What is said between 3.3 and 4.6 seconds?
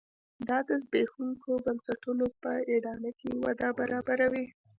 وده برابروي.